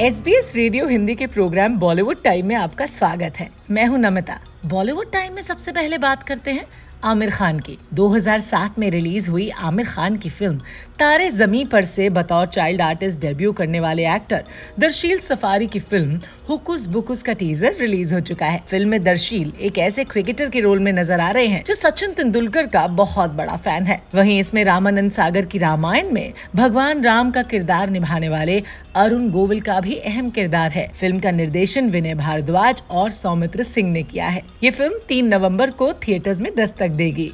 S 0.00 0.20
B 0.22 0.32
S 0.32 0.52
radio 0.56 0.86
Hindi 0.86 1.14
के 1.14 1.26
programme 1.26 1.78
Bollywood 1.78 2.22
time 2.22 2.46
में 2.46 2.54
आपका 2.54 2.86
स्वागत 2.86 3.38
है। 3.38 3.48
मैं 3.70 3.86
हूँ 3.86 3.98
नमिता। 3.98 4.38
बॉलीवुड 4.66 5.10
टाइम 5.12 5.34
में 5.34 5.42
सबसे 5.42 5.72
पहले 5.72 5.98
बात 5.98 6.22
करते 6.22 6.50
हैं 6.50 6.66
आमिर 7.04 7.30
खान 7.30 7.58
की। 7.60 7.76
2007 7.94 8.78
में 8.78 8.88
रिलीज़ 8.90 9.28
हुई 9.30 9.48
आमिर 9.50 9.86
खान 9.86 10.16
की 10.16 10.28
फ़िल्म, 10.28 10.58
तारे 10.98 11.30
जमी 11.30 11.64
पर 11.64 11.84
से 11.84 12.08
बतौर 12.10 12.46
चाइल्ड 12.46 12.80
आर्टिस्ट 12.82 13.18
डेब्यू 13.18 13.52
करने 13.52 13.80
वाले 13.80 14.06
एक्टर 14.14 14.44
दर्शील 14.78 15.18
सफारी 15.18 15.66
की 15.66 15.78
फ़िल्म 15.80 16.18
हुकुस 16.48 16.86
बुकुस 16.86 17.22
का 17.22 17.32
टीजर 17.32 17.74
रिलीज़ 17.80 18.14
हो 18.14 18.20
चुका 18.20 18.46
है। 18.46 18.62
फ़िल्म 18.70 18.88
में 18.88 19.02
दर्शील 19.04 19.52
एक 19.60 19.78
ऐसे 19.78 20.04
क्रिकेटर 20.04 20.48
के 20.48 20.60
रोल 20.60 20.78
में 20.78 20.92
नज़र 20.92 21.20
आ 21.20 21.30
रहे 21.30 21.46
हैं, 21.46 21.62
जो 21.64 21.74
सचिन 21.74 22.12
तेंदुलकर 22.12 22.66
का 22.66 22.86
बहुत 22.86 23.30
बड़ा 23.30 23.56
फ़ैन 23.56 23.82
है। 23.82 24.00
वहीं 24.14 24.38
इसमें 24.40 24.62
रामानंद 24.64 25.12
सागर 25.12 25.44
की 25.44 25.58
रामायण 25.58 26.10
में 26.12 26.32
भगवान 26.56 27.04
राम 27.04 27.30
का 27.30 27.42
किरदार 27.44 27.90
निभाने 27.90 28.28
वाले 28.28 28.62
अरुण 28.96 29.30
गोविल 29.30 29.60
का 29.60 29.78
भी 29.80 29.96
अहम 29.96 30.30
किरदार 30.30 30.70
है। 30.70 30.86
फ़िल्म 31.00 31.20
का 31.20 31.30
निर्देशन 31.30 31.90
विनय 31.90 32.14
भारद्वाज 32.14 32.82
और 32.90 33.10
सौमित्र 33.10 33.62
सिंह 33.62 33.90
ने 33.92 34.02
किया 34.02 34.28
है। 34.28 34.42
ये 34.64 34.70
फ़िल्म 34.70 34.98
तीन 35.08 35.28
नवंबर 35.28 35.70
को 35.70 35.92
थिएटर्स 36.06 36.40
में 36.40 36.52
दस्तक 36.56 36.86
देगी। 36.92 37.32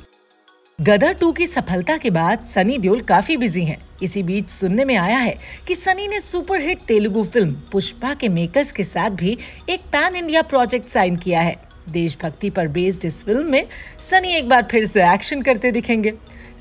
गदर 0.79 1.13
टू 1.13 1.33
की 1.33 1.47
सफलता 1.47 1.97
के 1.97 2.11
बाद 2.11 2.47
सनी 2.47 2.79
देओल 2.79 3.01
काफ़ी 3.01 3.37
बिज़ी 3.37 3.65
हैं। 3.65 3.79
इसी 4.03 4.23
बीच 4.23 4.49
सुनने 4.51 4.85
में 4.85 4.97
आया 4.97 5.19
है 5.19 5.37
कि 5.69 5.75
सनी 5.75 6.07
ने 6.09 6.21
सुपरहिट 6.21 6.81
तेलुगु 6.81 7.25
फ़िल्म 7.25 7.57
पुष्पा 7.73 8.15
के 8.15 8.29
मेकर्स 8.29 8.73
के 8.73 8.83
साथ 8.83 9.11
भी 9.11 9.39
एक 9.69 9.81
पैन 9.81 10.17
इंडिया 10.17 10.43
प्रोजेक्ट 10.43 10.89
साइन 10.89 11.17
किया 11.17 11.41
है। 11.41 11.57
देशभक्ति 11.89 12.51
पर 12.51 12.69
बेस्ड 12.69 13.05
इस 13.05 13.23
फ़िल्म 13.25 13.51
में 13.51 13.67
सनी 14.11 14.35
एक 14.35 14.49
बार 14.49 14.67
फिर 14.71 14.87
से 14.87 15.13
एक्शन 15.13 15.43
करते 15.43 15.73
दिखेंगे। 15.73 16.13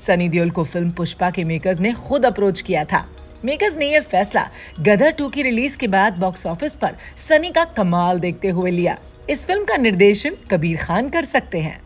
सनी 0.06 0.28
देओल 0.28 0.50
को 0.50 0.64
फ़िल्म 0.64 0.90
पुष्पा 0.90 1.30
के 1.30 1.44
मेकर्स 1.44 1.80
ने 1.80 1.92
खुद 1.92 2.26
अप्रोच 2.26 2.60
किया 2.60 2.84
था। 2.84 3.06
मेकर्स 3.44 3.76
ने 3.76 3.86
यह 3.86 4.00
फैसला 4.00 4.48
गदर 4.80 5.10
टू 5.10 5.28
की 5.28 5.42
रिलीज़ 5.42 5.78
के 5.78 5.86
बाद 5.86 6.18
बॉक्स 6.18 6.46
ऑफ़िस 6.46 6.74
पर 6.74 6.96
सनी 7.28 7.50
का 7.50 7.64
कमाल 7.64 8.20
देखते 8.20 8.48
हुए 8.48 8.70
लिया। 8.70 8.98
इस 9.30 9.46
फ़िल्म 9.46 9.64
का 9.64 9.76
निर्देशन 9.76 10.36
कबीर 10.50 10.76
खान 10.76 11.08
कर 11.08 11.24
सकते 11.24 11.58
हैं। 11.58 11.80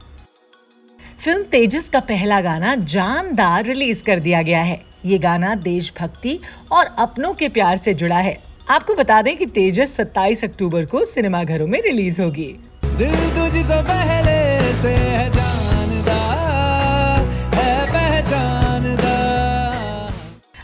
फ़िल्म 1.29 1.43
तेजस 1.43 1.89
का 1.89 2.01
पहला 2.01 2.41
गाना 2.41 2.75
जानदार 2.91 3.65
रिलीज़ 3.65 4.03
कर 4.05 4.21
दिया 4.21 4.41
गया 4.43 4.61
है। 4.63 4.81
ये 5.05 5.19
गाना 5.19 5.55
देशभक्ति 5.55 6.39
और 6.73 6.87
अपनों 6.99 7.33
के 7.35 7.49
प्यार 7.49 7.77
से 7.77 7.95
जुड़ा 7.95 8.19
है। 8.19 8.37
आपको 8.71 8.95
बता 8.95 9.21
दें 9.23 9.37
कि 9.37 9.47
तेजस 9.47 9.97
27 9.97 10.45
अक्टूबर 10.45 10.85
को 10.85 11.05
सिनेमाघरों 11.05 11.67
में 11.67 11.81
रिलीज़ 11.83 12.21
होगी। 12.23 12.47
दिल 12.85 13.15
तुझको 13.37 13.83
पहले 13.83 14.73
से 14.75 14.95
है 14.95 15.27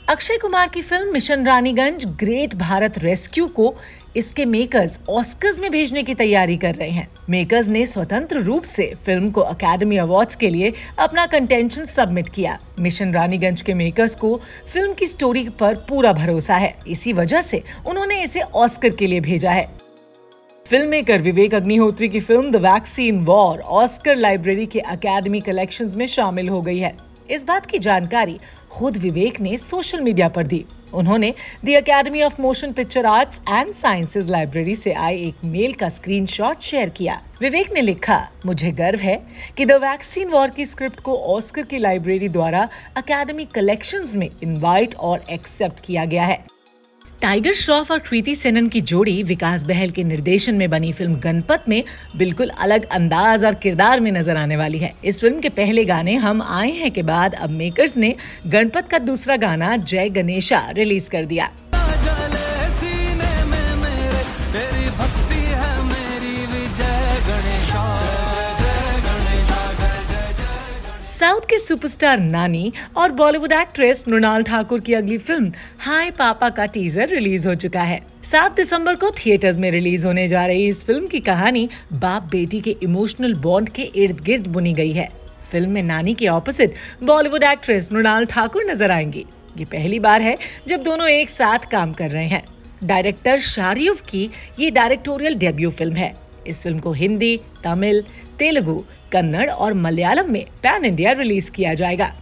अक्षय 0.08 0.36
कुमार 0.36 0.68
की 0.68 0.82
film 0.82 1.12
Mission 1.12 1.46
Raniganj 1.46 2.04
great 2.18 2.54
Bharat 2.54 2.98
rescue 2.98 3.46
को 3.46 3.74
इसके 4.16 4.44
मेकर्स 4.44 4.98
ऑस्कर्स 5.10 5.58
में 5.58 5.70
भेजने 5.70 6.02
की 6.02 6.14
तैयारी 6.14 6.56
कर 6.56 6.74
रहे 6.74 6.90
हैं। 6.90 7.08
मेकर्स 7.30 7.68
ने 7.68 7.84
स्वतंत्र 7.86 8.40
रूप 8.40 8.64
से 8.64 8.92
फ़िल्म 9.06 9.30
को 9.30 9.40
अकेडमी 9.40 9.96
अवार्ड्स 9.96 10.36
के 10.36 10.50
लिए 10.50 10.72
अपना 10.98 11.26
कंटेंशन 11.26 11.84
सबमिट 11.84 12.28
किया। 12.28 12.58
मिशन 12.80 13.12
रानीगंज 13.12 13.62
के 13.62 13.74
मेकर्स 13.74 14.14
को 14.14 14.36
फ़िल्म 14.72 14.92
की 14.92 15.06
स्टोरी 15.06 15.48
पर 15.60 15.74
पूरा 15.88 16.12
भरोसा 16.12 16.54
है। 16.54 16.74
इसी 16.88 17.12
वजह 17.12 17.40
से 17.40 17.62
उन्होंने 17.86 18.22
इसे 18.22 18.40
ऑस्कर 18.40 18.90
के 18.90 19.06
लिए 19.06 19.20
भेजा 19.20 19.50
है। 19.50 19.68
फ़िल्म 20.66 20.88
मेकर 20.88 21.22
विवेक 21.22 21.54
अग्निहोत्री 21.54 22.08
की 22.08 22.20
film 22.20 22.50
The 22.50 22.56
Vaccine 22.56 23.24
War 23.24 23.60
Oscar 23.60 24.16
library 24.16 24.66
के 24.66 24.80
अकेडमी 24.80 25.40
कलेक्शंस 25.40 25.96
में 25.96 26.06
शामिल 26.06 26.48
हो 26.48 26.60
गई 26.62 26.78
है। 26.78 26.96
इस 27.30 27.44
बात 27.44 27.66
की 27.66 27.78
जानकारी 27.78 28.38
खुद 28.74 28.96
विवेक 28.96 29.40
ने 29.40 29.56
सोशल 29.56 30.00
मीडिया 30.00 30.28
पर 30.28 30.46
दी। 30.46 30.64
उन्होंने 30.94 31.32
the 31.64 31.74
Academy 31.76 32.22
of 32.22 32.40
Motion 32.42 32.72
Picture 32.72 33.06
Arts 33.06 33.40
and 33.48 33.72
Sciences 33.74 34.30
library 34.30 34.74
से 34.74 34.92
आए 34.92 35.16
एक 35.18 35.44
मेल 35.44 35.72
का 35.72 35.88
स्क्रीनशॉट 35.88 36.60
शेयर 36.60 36.88
किया। 36.88 37.20
विवेक 37.40 37.72
ने 37.74 37.80
लिखा, 37.80 38.18
मुझे 38.46 38.70
गर्व 38.72 39.00
है 39.00 39.16
कि 39.56 39.64
द 39.64 39.72
वैक्सीन 39.82 40.28
वॉर 40.28 40.50
की 40.50 40.66
स्क्रिप्ट 40.66 41.00
को 41.00 41.16
ऑस्कर 41.34 41.62
की 41.62 41.78
लाइब्रेरी 41.78 42.28
द्वारा 42.28 42.68
अकेडमी 42.96 43.44
कलेक्शंस 43.44 44.14
में 44.14 44.28
इनवाइट 44.42 44.94
और 44.94 45.24
एक्सेप्ट 45.30 45.84
किया 45.84 46.04
गया 46.04 46.24
है। 46.24 46.42
टाइगर 47.20 47.52
श्रॉफ 47.52 47.90
और 47.90 47.98
कृति 47.98 48.34
सेनन 48.34 48.68
की 48.68 48.80
जोड़ी 48.80 49.22
विकास 49.22 49.62
बहल 49.62 49.90
के 49.90 50.04
निर्देशन 50.04 50.54
में 50.54 50.68
बनी 50.70 50.92
फ़िल्म 50.92 51.14
गणपत 51.14 51.64
में 51.68 51.82
बिल्कुल 52.16 52.48
अलग 52.48 52.84
अंदाज 52.88 53.44
और 53.44 53.54
किरदार 53.54 54.00
में 54.00 54.10
नज़र 54.12 54.36
आने 54.36 54.56
वाली 54.56 54.78
है। 54.78 54.92
इस 55.04 55.20
फ़िल्म 55.20 55.40
के 55.40 55.48
पहले 55.48 55.84
गाने 55.84 56.14
हम 56.16 56.42
आए 56.42 56.70
हैं 56.70 56.90
के 56.90 57.02
बाद 57.02 57.34
अब 57.34 57.50
मेकर्स 57.50 57.96
ने 57.96 58.14
गणपत 58.46 58.88
का 58.88 58.98
दूसरा 58.98 59.36
गाना 59.36 59.76
जय 59.76 60.08
गणेशा 60.08 60.68
रिलीज़ 60.70 61.10
कर 61.10 61.24
दिया। 61.24 61.50
साउथ 71.24 71.40
के 71.40 71.58
सुपरस्टार 71.58 72.20
नानी 72.20 72.72
और 72.96 73.12
बॉलीवुड 73.18 73.52
एक्ट्रेस 73.52 74.04
मृणाल 74.08 74.42
ठाकुर 74.44 74.80
की 74.80 74.94
अगली 74.94 75.16
फ़िल्म 75.18 75.52
हाय 75.80 76.10
पापा 76.10 76.48
का 76.48 76.64
टीजर 76.64 77.08
रिलीज़ 77.08 77.46
हो 77.48 77.54
चुका 77.54 77.82
है। 77.82 77.98
सात 78.30 78.56
दिसंबर 78.56 78.94
को 78.94 79.10
थिएटर्स 79.10 79.56
में 79.56 79.70
रिलीज़ 79.70 80.06
होने 80.06 80.26
जा 80.28 80.44
रही 80.46 80.66
इस 80.68 80.84
फ़िल्म 80.86 81.06
की 81.06 81.20
कहानी 81.20 81.68
बाप 81.94 82.28
बेटी 82.32 82.60
के 82.60 82.76
इमोशनल 82.82 83.34
बॉन्ड 83.42 83.68
के 83.68 83.82
इर्द 83.82 84.20
गिर्द 84.20 84.46
बुनी 84.46 84.72
गई 84.72 84.92
है। 84.92 85.08
फ़िल्म 85.52 85.70
में 85.70 85.82
नानी 85.82 86.14
के 86.14 86.26
opposite 86.28 86.74
Bollywood 87.02 87.42
actress 87.42 87.88
Mrinal 87.92 88.26
Thakur 88.26 88.64
नज़र 88.70 88.90
आएँगी। 88.90 89.24
ये 89.58 89.64
पहली 89.66 89.98
बार 90.00 90.22
है 90.22 90.36
जब 90.68 90.82
दोनों 90.82 91.08
एक 91.08 91.30
साथ 91.30 91.70
काम 91.70 91.92
कर 91.92 92.10
रहे 92.10 92.26
हैं। 92.26 92.42
डायरेक्टर 92.84 93.38
शारियुफ 93.46 94.00
की 94.00 94.28
ये 94.58 94.70
डायरेक्टोरियल 94.72 95.34
डेब्यू 95.38 95.70
फ़िल्म 95.70 95.96
है। 95.96 96.12
इस 96.46 96.62
फ़िल्म 96.62 96.78
को 96.78 96.92
हिंदी, 96.92 97.36
तमिल 97.64 98.02
तेलुगु, 98.38 98.82
कन्नड़ 99.12 99.50
और 99.50 99.72
मलयालम 99.76 100.32
में 100.32 100.44
पैन 100.62 100.84
इंडिया 100.84 101.12
रिलीज़ 101.12 101.50
किया 101.50 101.74
जाएगा। 101.74 102.12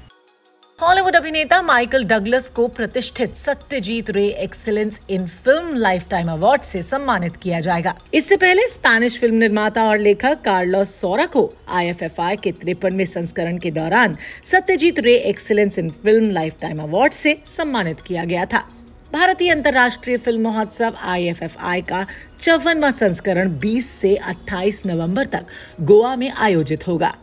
हॉलीवुड 0.78 1.16
अभिनेता 1.16 1.60
माइकल 1.62 2.04
डगलस 2.04 2.48
को 2.50 2.66
प्रतिष्ठित 2.68 3.36
Satyajit 3.36 4.10
Ray 4.10 4.24
excellence 4.42 5.00
in 5.10 5.26
film 5.44 5.76
lifetime 6.10 6.30
award 6.30 6.62
से 6.62 6.82
सम्मानित 6.82 7.36
किया 7.36 7.60
जाएगा। 7.60 7.94
इससे 8.14 8.36
पहले 8.36 8.66
स्पेनिश 8.66 9.18
फ़िल्म 9.20 9.36
निर्माता 9.36 9.84
और 9.88 9.98
लेखक 9.98 10.40
कार्लोस 10.44 10.94
सोरा 11.00 11.26
को 11.26 11.48
आईएफएफआई 11.70 12.36
के 12.36 12.52
तिरपनवे 12.52 13.04
संस्करण 13.06 13.58
के 13.58 13.70
दौरान 13.70 14.16
Satyajit 14.52 14.98
Ray 14.98 15.16
excellence 15.30 15.78
in 15.78 15.90
film 16.02 16.30
lifetime 16.60 16.82
award 16.82 17.12
से 17.12 17.38
सम्मानित 17.56 18.00
किया 18.00 18.24
गया 18.24 18.44
था। 18.44 18.64
भारतीय 19.12 19.50
अंतर्राष्ट्रीय 19.50 20.16
फ़िल्म 20.16 20.42
महोत्सव 20.42 20.94
आई 21.00 21.80
का 21.80 22.06
चौवनवा 22.42 22.90
संस्करण 22.90 23.48
20 23.58 23.88
से 23.90 24.14
28 24.16 24.80
नवंबर 24.86 25.24
तक 25.24 25.46
गोवा 25.80 26.14
में 26.16 26.30
आयोजित 26.30 26.86
होगा। 26.86 27.14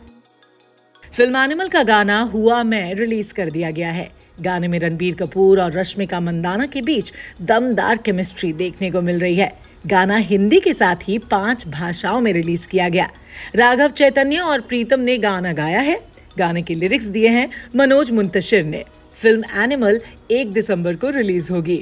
फ़िल्म 1.12 1.36
एनिमल 1.36 1.68
का 1.68 1.82
गाना 1.82 2.20
हुआ 2.24 2.62
मैं 2.62 2.94
रिलीज़ 2.94 3.32
कर 3.34 3.50
दिया 3.50 3.70
गया 3.70 3.90
है। 3.90 4.08
गाने 4.40 4.68
में 4.68 4.78
रणबीर 4.78 5.14
कपूर 5.14 5.60
और 5.60 5.72
रश्मिका 5.72 6.20
मंदाना 6.20 6.66
के 6.66 6.82
बीच 6.82 7.12
दमदार 7.42 7.96
केमिस्ट्री 7.96 8.52
देखने 8.52 8.90
को 8.90 9.00
मिल 9.00 9.18
रही 9.20 9.36
है। 9.36 9.52
गाना 9.86 10.16
हिंदी 10.16 10.60
के 10.60 10.72
साथ 10.72 11.08
ही 11.08 11.18
पाँच 11.18 11.66
भाषाओं 11.68 12.20
में 12.20 12.32
रिलीज़ 12.32 12.68
किया 12.68 12.88
गया। 12.88 13.08
राघव 13.56 13.88
चैतन्य 13.88 14.38
और 14.38 14.60
प्रीतम 14.60 15.00
ने 15.00 15.18
गाना 15.18 15.52
गाया 15.52 15.80
है। 15.80 16.00
गाने 16.38 16.62
के 16.62 16.74
लिरिक्स 16.74 17.04
दिए 17.04 17.28
हैं 17.28 17.48
मनोज 17.76 18.10
मुंतशिर 18.10 18.64
ने। 18.64 18.84
फ़िल्म 19.22 19.44
एनिमल 19.62 20.00
1 20.30 20.52
दिसंबर 20.52 20.96
को 20.96 21.08
रिलीज़ 21.10 21.52
होगी। 21.52 21.76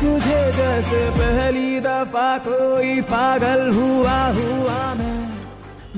तुझे 0.00 0.42
जैसे 0.52 1.00
पहली 1.10 1.80
दफ़ा 1.80 2.36
कोई 2.38 3.00
पागल 3.00 3.68
हुआ 3.70 4.18
हुआ 4.28 4.94
मैं। 4.94 5.18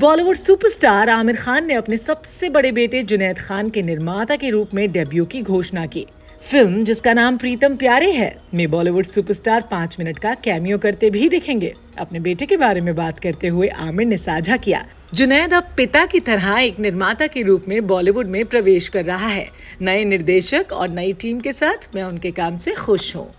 बॉलीवुड 0.01 0.37
सुपरस्टार 0.37 1.11
आमिर 1.11 1.37
खान 1.37 1.67
ने 1.67 1.75
अपने 1.75 1.97
सबसे 1.97 2.49
बड़े 2.49 2.73
बेटे 2.73 3.03
जुनैद 3.03 3.39
खान 3.39 3.69
के 3.71 3.83
निर्माता 3.83 4.37
के 4.37 4.51
रूप 4.51 4.75
में 4.75 4.91
डेब्यू 4.93 5.25
की 5.25 5.43
घोषणा 5.43 5.87
की। 5.87 6.07
फ़िल्म, 6.43 6.83
जिसका 6.85 7.13
नाम 7.13 7.37
प्रीतम 7.39 7.77
प्यारे 7.77 8.11
है, 8.13 8.37
में 8.55 8.71
बॉलीवुड 8.71 9.05
सुपरस्टार 9.05 9.61
पाँच 9.71 9.97
मिनट 9.99 10.19
का 10.19 10.35
कैमियो 10.35 10.79
करते 10.79 11.11
भी 11.11 11.29
दिखेंगे। 11.29 11.73
अपने 11.99 12.21
बेटे 12.21 12.47
के 12.47 12.57
बारे 12.57 12.81
में 12.81 12.95
बात 12.95 13.19
करते 13.19 13.49
हुए 13.49 13.69
आमिर 13.69 14.07
ने 14.07 14.17
साझा 14.17 14.57
किया। 14.57 14.85
जुनैद 15.15 15.55
अब 15.55 15.69
पिता 15.77 16.05
की 16.07 16.21
तरह 16.21 16.59
एक 16.59 16.79
निर्माता 16.79 17.27
के 17.27 17.43
रूप 17.43 17.65
में 17.69 17.87
बॉलीवुड 17.87 18.27
में 18.27 18.45
प्रवेश 18.45 18.89
कर 18.89 19.05
रहा 19.05 19.29
है। 19.29 19.47
नए 19.83 20.05
निर्देशक 20.05 20.73
और 20.73 20.89
नई 20.89 21.13
टीम 21.13 21.41
के 21.41 21.53
साथ 21.53 21.95
मैं 21.95 22.03
उनके 22.03 22.31
काम 22.31 22.59
से 22.59 22.75
खुश 22.75 23.15
हूँ। 23.17 23.31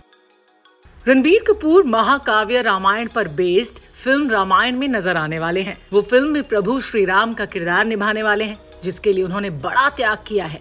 रणबीर 1.06 1.44
कपूर 1.48 1.84
महाकाव्य 1.84 2.62
रामायण 2.62 3.08
पर 3.08 3.28
बेस्ड 3.28 3.78
फ़िल्म 4.04 4.30
रामायण 4.30 4.76
में 4.76 4.88
नज़र 4.88 5.16
आने 5.16 5.38
वाले 5.38 5.60
हैं। 5.60 5.76
वो 5.92 6.02
फ़िल्म 6.02 6.30
में 6.30 6.42
प्रभु 6.42 6.80
श्री 6.80 7.04
राम 7.04 7.32
का 7.32 7.44
किरदार 7.44 7.86
निभाने 7.86 8.22
वाले 8.22 8.44
हैं, 8.44 8.56
जिसके 8.84 9.12
लिए 9.12 9.24
उन्होंने 9.24 9.50
बड़ा 9.50 9.88
त्याग 9.88 10.24
किया 10.26 10.44
है। 10.44 10.60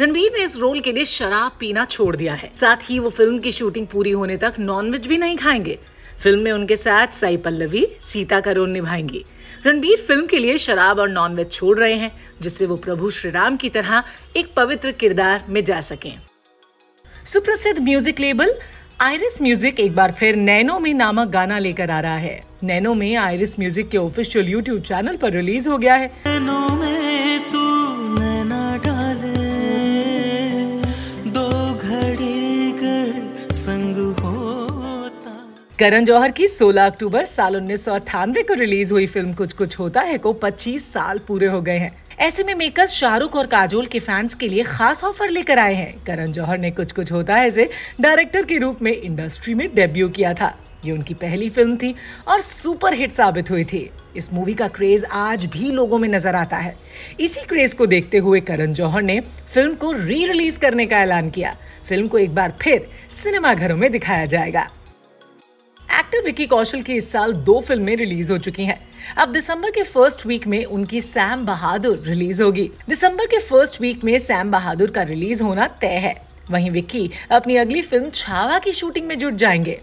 रणबीर 0.00 0.32
ने 0.36 0.42
इस 0.44 0.56
रोल 0.56 0.80
के 0.80 0.92
लिए 0.92 1.04
शराब 1.04 1.52
पीना 1.60 1.84
छोड़ 1.84 2.14
दिया 2.16 2.34
है। 2.34 2.50
साथ 2.60 2.76
ही 2.82 2.98
वो 2.98 3.10
फ़िल्म 3.10 3.38
की 3.38 3.52
शूटिंग 3.52 3.86
पूरी 3.86 4.10
होने 4.10 4.36
तक 4.36 4.54
नॉनवेज 4.58 5.06
भी 5.06 5.18
नहीं 5.18 5.36
खाएँगे। 5.36 5.78
फ़िल्म 6.22 6.42
में 6.42 6.50
उनके 6.52 6.76
साथ 6.76 7.12
साई 7.12 7.36
पल्लवी, 7.36 7.86
सीता 8.02 8.40
का 8.40 8.52
रोल 8.52 8.70
निभाएँगी। 8.70 9.24
रणबीर 9.66 10.04
फ़िल्म 10.08 10.26
के 10.26 10.38
लिए 10.38 10.56
शराब 10.58 10.98
और 10.98 11.08
नॉनवेज 11.08 11.50
छोड़ 11.52 11.78
रहे 11.78 11.94
हैं, 11.94 12.10
जिससे 12.42 12.66
वो 12.66 12.76
प्रभु 12.76 13.10
श्री 13.10 13.30
राम 13.30 13.56
की 13.56 13.68
तरह 13.68 14.02
एक 14.36 14.52
पवित्र 14.56 14.92
किरदार 14.92 15.44
में 15.48 15.64
जा 15.64 15.80
सके। 15.80 16.10
सुप्रसिद्ध 17.24 17.78
म्यूज़िक 17.80 18.20
लेबल 18.20 18.54
आयरिस 19.00 19.40
म्यूज़िक 19.42 19.80
एक 19.80 19.94
बार 19.94 20.12
फिर 20.12 20.36
नैनो 20.36 20.78
में 20.78 20.92
नामक 20.94 21.28
गाना 21.28 21.58
लेकर 21.58 21.90
आ 21.90 22.00
रहा 22.00 22.16
है। 22.16 22.42
नैनो 22.62 22.94
में 22.94 23.14
आयरिस 23.16 23.58
म्यूज़िक 23.58 23.88
के 23.88 23.98
ऑफिशियल 23.98 24.48
यूट्यूब 24.48 24.82
चैनल 24.82 25.16
पर 25.16 25.32
रिलीज़ 25.32 25.68
हो 25.68 25.78
गया 25.78 25.94
है। 25.94 26.12
करण 35.84 36.04
जौहर 36.04 36.30
की 36.30 36.46
16 36.48 36.86
अक्टूबर 36.86 37.24
साल 37.24 37.56
उन्नीस 37.56 37.84
सौ 37.84 37.94
अठानवे 37.94 38.42
को 38.42 38.54
रिलीज़ 38.54 38.92
हुई 38.92 39.06
फ़िल्म 39.06 39.32
कुछ 39.32 39.52
कुछ 39.52 39.78
होता 39.78 40.00
है 40.00 40.16
को 40.18 40.32
25 40.34 40.84
साल 40.92 41.18
पूरे 41.18 41.46
हो 41.46 41.60
गए 41.62 41.76
हैं। 41.78 41.90
ऐसे 42.18 42.44
में 42.44 42.54
मेकर्स 42.54 42.90
शाहरुख 42.90 43.34
और 43.36 43.46
काजोल 43.46 43.86
के 43.86 43.98
फैंस 43.98 44.34
के 44.34 44.48
लिए 44.48 44.62
खास 44.64 45.02
ऑफ़र 45.04 45.30
लेकर 45.30 45.58
आए 45.58 45.74
हैं। 45.74 46.04
करण 46.04 46.30
जौहर 46.32 46.58
ने 46.58 46.70
कुछ 46.70 46.92
कुछ 46.92 47.12
होता 47.12 47.34
है 47.36 47.50
से 47.50 47.68
डायरेक्टर 48.00 48.44
के 48.44 48.58
रूप 48.58 48.80
में 48.82 48.90
इंडस्ट्री 48.92 49.54
में 49.54 49.68
डेब्यू 49.74 50.08
किया 50.08 50.32
था। 50.34 50.48
ये 50.84 50.92
उनकी 50.92 51.14
पहली 51.14 51.48
फ़िल्म 51.50 51.76
थी 51.76 51.94
और 52.28 52.40
सुपर 52.40 52.94
हिट 52.94 53.12
साबित 53.12 53.50
हुई 53.50 53.64
थी। 53.64 53.88
इस 54.16 54.32
मूवी 54.32 54.54
का 54.54 54.68
क्रेज 54.68 55.04
आज 55.12 55.44
भी 55.46 55.70
लोगों 55.70 55.98
में 55.98 56.08
नज़र 56.08 56.34
आता 56.34 56.56
है। 56.56 56.74
इसी 57.20 57.40
क्रेज 57.40 57.74
को 57.74 57.86
देखते 57.86 58.18
हुए 58.18 58.40
करण 58.42 58.72
जौहर 58.72 59.02
ने 59.02 59.18
फ़िल्म 59.54 59.74
को 59.74 59.92
री 59.92 60.24
रिलीज़ 60.26 60.58
करने 60.58 60.86
का 60.86 60.98
ऐलान 60.98 61.28
किया। 61.30 61.54
फ़िल्म 61.88 62.06
को 62.06 62.18
एक 62.18 62.34
बार 62.34 62.56
फिर 62.62 62.88
सिनेमाघरों 63.22 63.76
में 63.76 63.90
दिखाया 63.92 64.26
जाएगा। 64.26 64.66
एक्टर 66.14 66.24
विकी 66.24 66.44
कौशल 66.46 66.82
की 66.82 66.94
इस 66.94 67.10
साल 67.12 67.32
दो 67.44 67.60
फ़िल्में 67.60 67.94
रिलीज़ 67.96 68.30
हो 68.32 68.36
चुकी 68.38 68.64
हैं। 68.64 68.78
अब 69.18 69.32
दिसंबर 69.32 69.70
के 69.70 69.82
फ़र्स्ट 69.84 70.24
वीक 70.26 70.46
में 70.46 70.64
उनकी 70.64 71.00
सैम 71.00 71.44
बहादुर 71.46 72.02
रिलीज़ 72.06 72.42
होगी। 72.42 72.68
दिसंबर 72.88 73.26
के 73.26 73.38
फ़र्स्ट 73.38 73.80
वीक 73.80 74.04
में 74.04 74.18
सैम 74.18 74.50
बहादुर 74.50 74.90
का 74.90 75.02
रिलीज़ 75.02 75.42
होना 75.42 75.66
तय 75.80 75.96
है। 75.98 76.14
वहीं 76.50 76.70
विक्की 76.70 77.10
अपनी 77.30 77.56
अगली 77.56 77.82
फ़िल्म 77.82 78.10
छावा 78.10 78.58
की 78.58 78.72
शूटिंग 78.72 79.06
में 79.06 79.18
जुट 79.18 79.34
जाएँगे। 79.34 79.80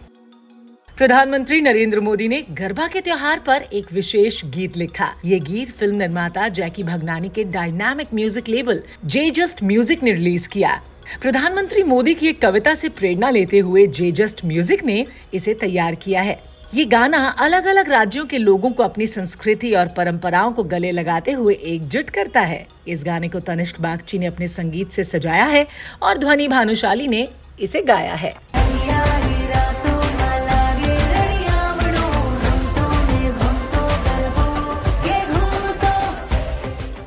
प्रधानमंत्री 0.98 1.60
नरेंद्र 1.62 2.00
मोदी 2.00 2.28
ने 2.28 2.42
गरबा 2.52 2.88
के 2.88 3.02
त्योहार 3.02 3.40
पर 3.40 3.66
एक 3.74 3.92
विशेष 3.94 4.44
गीत 4.46 4.78
लिखा। 4.78 5.14
ये 5.26 5.40
गीत 5.42 5.72
फ़िल्म 5.72 5.98
निर्माता 5.98 6.48
जैकी 6.50 6.84
भगनानी 6.84 7.30
के 7.30 7.44
dynamic 7.50 8.14
music 8.14 8.50
label 8.50 8.82
J 9.06 9.30
just 9.32 9.64
music 9.64 10.04
ने 10.04 10.12
रिलीज़ 10.12 10.48
किया। 10.50 10.80
प्रधानमंत्री 11.20 11.84
मोदी 11.84 12.14
की 12.16 12.28
एक 12.28 12.42
कविता 12.42 12.74
से 12.76 12.90
प्रेरणा 12.90 13.30
लेते 13.30 13.60
हुए 13.60 13.86
जे 13.88 14.12
जस्ट 14.12 14.44
म्यूज़िक 14.46 14.84
ने 14.84 15.06
इसे 15.34 15.54
तैयार 15.54 15.96
किया 15.96 16.22
है। 16.22 16.40
ये 16.74 16.86
गाना 16.86 17.18
अलग 17.40 17.66
अलग 17.66 17.90
राज्यों 17.90 18.26
के 18.26 18.38
लोगों 18.38 18.72
को 18.72 18.84
अपनी 18.84 19.08
संस्कृति 19.08 19.74
और 19.74 19.88
परंपराओं 19.88 20.52
को 20.54 20.64
गले 20.64 20.92
लगाते 20.92 21.32
हुए 21.32 21.54
एकजुट 21.54 22.10
करता 22.10 22.42
है। 22.42 22.66
इस 22.88 23.04
गाने 23.04 23.30
को 23.30 23.40
तनिष्क 23.40 23.80
बागची 23.82 24.20
ने 24.20 24.26
अपने 24.26 24.48
संगीत 24.48 24.92
से 24.92 25.04
सजाया 25.04 25.46
है 25.46 25.68
और 26.04 26.18
ध्वनि 26.18 26.48
भानुशाली 26.48 27.08
ने 27.08 27.28
इसे 27.60 27.82
गाया 27.84 28.14
है। 28.16 28.34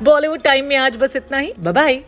बॉलीवुड 0.03 0.41
टाइम 0.41 0.65
में 0.65 0.75
आज 0.77 0.95
बस 0.95 1.15
इतना 1.15 1.37
ही। 1.37 1.53
बाय 1.59 2.03